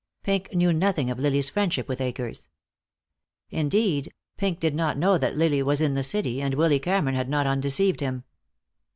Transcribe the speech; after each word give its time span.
Pink 0.23 0.51
knew 0.55 0.73
nothing 0.73 1.11
of 1.11 1.19
Lily's 1.19 1.51
friendship 1.51 1.87
with 1.87 2.01
Akers. 2.01 2.49
Indeed, 3.51 4.11
Pink 4.35 4.59
did 4.59 4.73
not 4.73 4.97
know 4.97 5.19
that 5.19 5.37
Lily 5.37 5.61
was 5.61 5.79
in 5.79 5.93
the 5.93 6.01
city, 6.01 6.41
and 6.41 6.55
Willy 6.55 6.79
Cameron 6.79 7.13
had 7.13 7.29
not 7.29 7.45
undeceived 7.45 7.99
him. 7.99 8.23